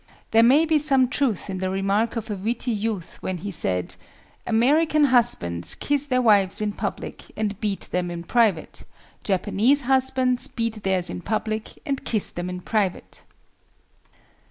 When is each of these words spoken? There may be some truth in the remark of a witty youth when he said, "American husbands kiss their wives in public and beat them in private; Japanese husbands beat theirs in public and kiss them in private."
There 0.31 0.41
may 0.41 0.65
be 0.65 0.79
some 0.79 1.09
truth 1.09 1.47
in 1.47 1.59
the 1.59 1.69
remark 1.69 2.15
of 2.15 2.31
a 2.31 2.35
witty 2.35 2.71
youth 2.71 3.21
when 3.21 3.37
he 3.37 3.51
said, 3.51 3.95
"American 4.47 5.03
husbands 5.03 5.75
kiss 5.75 6.05
their 6.07 6.23
wives 6.23 6.59
in 6.59 6.71
public 6.71 7.25
and 7.37 7.61
beat 7.61 7.81
them 7.91 8.09
in 8.09 8.23
private; 8.23 8.83
Japanese 9.23 9.81
husbands 9.81 10.47
beat 10.47 10.81
theirs 10.81 11.11
in 11.11 11.21
public 11.21 11.77
and 11.85 12.03
kiss 12.03 12.31
them 12.31 12.49
in 12.49 12.61
private." 12.61 13.25